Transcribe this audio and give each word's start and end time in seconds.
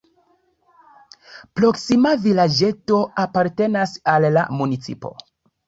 Proksima 1.59 2.15
vilaĝeto 2.25 2.99
apartenas 3.27 3.97
al 4.17 4.29
la 4.41 4.49
municipo. 4.59 5.17